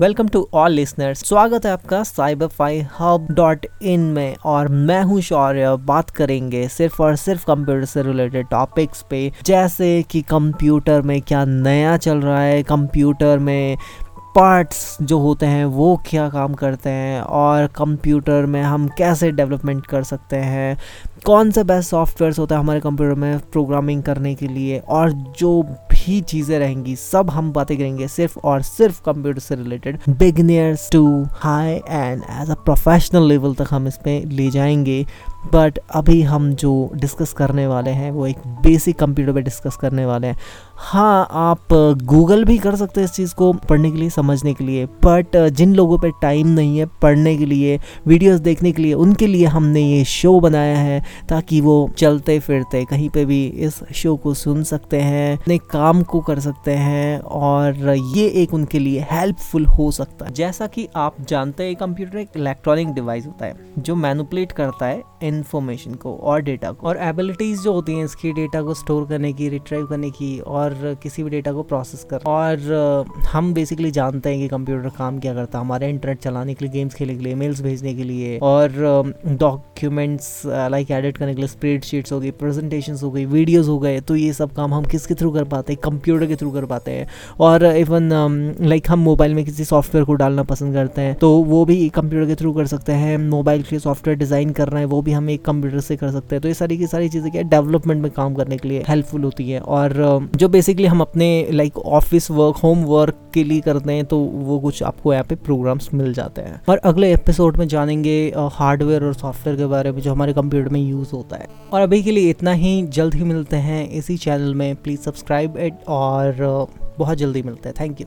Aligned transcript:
Welcome 0.00 0.28
to 0.28 0.48
all 0.54 0.72
listeners 0.72 1.24
स्वागत 1.24 1.66
है 1.66 1.72
आपका 1.72 2.02
cyber 2.02 2.46
fi 2.46 2.80
hub 2.98 3.26
dot 3.30 3.66
in 3.82 4.00
में। 4.00 4.36
और 4.44 4.68
मैं 4.68 5.02
हूँ 5.02 5.20
शौर्य। 5.20 5.76
बात 5.76 6.10
करेंगे 6.10 6.68
सिर्फ़ 6.68 7.02
और 7.02 7.16
सिर्फ़ 7.16 7.46
कंप्यूटर 7.46 7.84
से 7.84 8.02
रिलेटेड 8.02 8.46
टॉपिक्स 8.46 9.04
पे। 9.10 9.32
जैसे 9.44 10.04
कि 10.10 10.22
कंप्यूटर 10.22 11.02
में 11.02 11.20
क्या 11.22 11.44
नया 11.44 11.96
चल 11.96 12.18
रहा 12.18 12.40
है 12.40 12.62
कंप्यूटर 12.62 13.38
में 13.38 13.76
पार्ट्स 14.36 14.98
जो 15.02 15.18
होते 15.18 15.46
हैं, 15.46 15.64
वो 15.64 16.02
क्या 16.08 16.28
काम 16.28 16.54
करते 16.54 16.90
हैं, 16.90 17.20
और 17.20 17.66
कंप्यूटर 17.66 18.46
में 18.46 18.62
हम 18.62 18.88
कैसे 18.88 19.30
डेवलपमेंट 19.30 19.86
कर 19.86 20.02
सकते 20.02 20.36
हैं। 20.36 20.78
कौन 21.24 21.50
से 21.50 21.64
बेस्ट 21.64 21.90
सॉफ्टवेयर्स 21.90 22.38
होते 22.38 22.54
हैं 22.54 22.60
हमारे 22.60 22.80
कंप्यूटर 22.80 23.14
में 23.14 23.38
प्रोग्रामिंग 23.38 24.02
करने 24.02 24.34
के 24.34 24.46
लिए, 24.46 24.78
और 24.78 25.10
जो 25.10 25.62
भी 26.06 26.20
चीज़ें 26.22 26.58
रहेंगी, 26.58 26.94
सब 26.96 27.30
हम 27.30 27.50
बातें 27.52 27.76
करेंगे 27.78 28.08
सिर्फ़ 28.08 28.38
और 28.38 28.62
सिर्फ़ 28.62 29.00
कंप्यूटर 29.04 29.40
से 29.40 29.54
related 29.54 29.98
beginners 30.08 30.88
to 30.92 31.06
high 31.34 31.72
end 31.72 32.22
as 32.42 32.50
a 32.50 32.54
professional 32.64 33.28
level 33.28 33.54
तक 33.54 33.66
हम 33.70 33.88
इसमें 33.88 34.24
ले 34.26 34.50
जाएँगे। 34.50 35.04
बट 35.52 35.78
अभी 35.90 36.20
हम 36.22 36.52
जो 36.54 36.90
डिस्कस 36.94 37.32
करने 37.32 37.66
वाले 37.66 37.90
हैं, 37.90 38.10
वो 38.10 38.26
एक 38.26 38.46
बेसिक 38.62 38.98
कंप्यूटर 38.98 39.32
पे 39.32 39.42
डिस्कस 39.42 39.76
करने 39.76 40.06
वाले 40.06 40.26
हैं। 40.26 40.36
हाँ 40.76 41.28
आप 41.32 41.72
गूगल 42.04 42.44
भी 42.44 42.56
कर 42.58 42.76
सकते 42.76 43.00
हैं 43.00 43.04
इस 43.04 43.12
चीज़ 43.12 43.34
को 43.34 43.52
पढ़ने 43.68 43.90
के 43.90 43.98
लिए, 43.98 44.10
समझने 44.10 44.54
के 44.54 44.64
लिए। 44.64 44.86
बट 45.04 45.36
जिन 45.48 45.74
लोगों 45.74 45.98
पे 45.98 46.10
टाइम 46.22 46.48
नहीं 46.48 46.78
है 46.78 46.86
पढ़ने 47.02 47.36
के 47.36 47.46
लिए 47.46 47.78
वीडियोस 48.06 48.40
देखने 48.40 48.72
के 48.72 48.82
लिए, 48.82 48.92
उनके 48.94 49.26
लिए 49.26 49.46
हमने 49.46 49.80
ये 49.82 50.04
शो 50.04 50.38
बनाया 50.40 50.76
है 50.78 51.02
ताकि 51.28 51.60
वो 51.60 51.76
चलते 51.98 52.38
फिरते 52.38 52.84
कहीं 52.84 53.08
पे 53.10 53.24
भी 53.24 53.44
इस 53.46 53.80
शो 53.94 54.14
को 54.16 54.34
सुन 54.34 54.62
सकते 54.64 55.00
हैं, 55.00 55.36
अपने 55.36 55.58
काम 55.70 56.02
को 56.02 56.20
कर 56.20 56.40
सकते 56.40 56.70
हैं 56.72 57.20
और 57.20 57.94
ये 58.16 58.26
एक 58.42 58.54
उनके 58.54 58.78
लिए 58.78 59.06
हेल्पफुल 59.10 59.66
हो 59.68 59.90
सकता 59.90 60.26
है। 60.26 60.32
जैसा 60.34 60.66
कि 60.66 60.88
आप 60.96 61.20
जानते 61.28 61.64
हैं 61.64 61.76
कंप्यूटर 61.76 62.18
एक 62.18 62.36
इलेक्ट्रॉनिक 62.36 62.88
डिवाइस 62.88 63.26
होता 63.26 63.46
है, 63.46 63.54
जो 63.78 63.94
मैनुपलेट 63.96 64.52
करता 64.52 64.86
है 64.86 65.02
इन्फॉर्मेशन 65.36 65.94
को 65.94 66.14
और 66.14 66.40
डेटा 66.42 66.70
को। 66.72 66.86
और 66.86 66.98
एबिलिटीज़ 67.02 67.62
जो 67.62 67.72
होती 67.72 67.94
हैं 67.94 68.04
इसकी 68.04 68.32
डेटा 68.32 68.62
को 68.62 68.74
स्टोर 68.74 69.06
करने 69.06 69.32
की 69.32 69.48
रिट्राइव 69.48 69.86
करने 69.86 70.10
की 70.10 70.38
और 70.40 70.96
किसी 71.02 71.22
भी 71.22 71.30
डेटा 71.30 71.52
को 71.52 71.62
प्रोसेस 71.64 72.04
कर। 72.10 72.20
और 72.26 73.14
हम 73.28 73.52
बेसिकली 73.54 73.90
जानते 73.90 74.30
हैं 74.30 74.38
कि 74.38 74.48
कंप्यूटर 74.48 74.88
काम 74.98 75.18
क्या 75.18 75.34
करता 75.34 75.58
है। 75.58 75.64
हमारे 75.64 75.88
इंटरनेट 75.90 76.18
चलाने 76.18 76.54
के 76.54 76.64
लिए 76.64 76.72
गेम्स 76.72 76.94
खेलने 76.94 77.14
के 77.16 77.24
लिए 77.24 77.34
मेल्स 77.34 77.62
भेजने 77.62 77.94
के 77.94 78.02
लिए 78.04 78.38
और 78.42 78.70
डॉक्यूमेंट्स 79.76 80.42
लाइक 80.70 80.90
एडिट 80.90 81.16
करने 81.16 81.34
के 81.34 81.40
लिए 81.40 81.48
स्प्रेड 81.48 81.84
शीट्स 81.84 82.12
हो 82.12 82.18
गई 82.20 82.30
प्रेजेंटेशन 82.32 82.94
हो 83.02 83.10
गई 83.10 83.24
वीडियोज़ 83.26 83.68
हो 83.70 83.78
गए 83.78 84.00
तो 84.00 84.16
ये 84.16 84.32
सब 84.32 84.52
काम 84.52 84.74
हम 84.74 84.84
किसके 84.84 85.14
थ्रू 85.14 85.30
कर 85.30 85.44
पाते 85.44 85.72
हैं? 85.72 85.80
कंप्यूटर 85.82 86.26
के 86.26 86.36
थ्रू 86.36 86.50
कर 86.50 86.64
पाते 86.66 86.90
हैं। 86.90 87.06
और 87.40 87.64
इवन 87.66 88.54
लाइक 88.62 88.90
हम 88.90 88.98
मोबाइल 89.00 89.34
में 89.34 89.44
किसी 89.44 89.64
सॉफ्टवेयर 89.64 90.04
को 90.04 90.14
डालना 90.14 90.42
पसंद 90.44 90.74
करते 90.74 91.00
हैं 91.00 91.14
तो 91.16 91.30
वो 91.44 91.64
भी 91.64 91.88
कंप्यूटर 91.90 92.26
के 92.26 92.34
थ्रू 92.34 92.52
कर 92.52 92.66
सकते 92.66 92.92
हैं 92.94 93.16
मोबाइल 93.20 93.62
के 93.62 93.78
सॉफ्टवेयर 93.78 94.18
डिज़ाइन 94.18 94.50
कर 94.52 94.68
रहे 94.68 94.82
हैं, 94.82 94.88
वो 94.88 95.02
भी 95.02 95.12
हम 95.12 95.30
एक 95.30 95.44
कंप्यूटर 95.44 95.80
से 95.80 95.96
कर 95.96 96.10
सकते 96.12 96.34
हैं। 96.34 96.42
तो 96.42 96.48
ये 96.48 96.54
सारी 96.54 96.78
की 96.78 96.86
सारी 96.86 97.08
चीज़ें 97.08 97.30
क्या 97.32 97.42
डेवलपमेंट 97.50 98.02
में 98.02 98.10
काम 98.12 98.34
करने 98.34 98.56
के 98.56 98.68
लिए 98.68 98.82
हेल्पफुल 98.88 99.24
होती 99.24 99.50
है। 99.50 99.60
और 99.60 99.94
जो 100.36 100.48
बेसिकली 100.48 100.86
हम 100.86 101.00
अपने 101.00 101.28
like 101.52 101.78
office 101.78 102.30
work 102.30 102.56
home 102.62 102.84
work 102.86 103.18
के 103.34 103.44
लिए 103.44 103.60
करते 103.60 103.92
हैं 103.92 104.04
तो 104.06 104.18
वो 104.18 104.58
कुछ 104.60 104.82
आपको 104.84 105.12
यहाँ 105.12 105.24
पे 105.24 105.34
प्रोग्राम्स 105.44 105.88
मिल 105.94 106.12
जाते 106.14 106.42
हैं। 106.42 106.60
और 106.68 106.78
अगले 106.86 107.12
एपिसोड 107.12 107.56
में 107.56 107.66
जानेंगे 107.68 108.16
हार्डवेयर 108.52 109.04
और 109.04 109.14
सॉफ्टवेयर 109.14 109.56
के 109.56 109.64
बारे 109.66 109.92
में 109.92 110.00
जो 110.00 110.12
हमारे 110.12 110.32
कंप्यूटर 110.32 110.68
में 110.68 110.80
यूज़ 110.80 111.12
होता 111.12 111.36
है। 111.36 111.46
और 111.72 111.80
अभी 111.80 112.02
के 112.02 112.10
लिए 112.10 112.30
इतना 112.30 112.52
ही, 112.52 112.82
जल्द 112.82 113.14
ही 113.14 113.24
मिलते 113.24 113.56
हैं 113.56 113.88
इसी 113.88 114.16
चैनल 114.16 114.54
में। 114.54 114.76
प्लीज़ 114.76 115.00
सब्सक्राइब 115.00 115.56
इट 115.56 115.74
और 115.88 116.34
बहुत 116.98 117.18
जल्दी 117.18 117.42
मिलते 117.42 117.68
हैं। 117.68 117.74
Thank 117.80 118.00
you. 118.00 118.06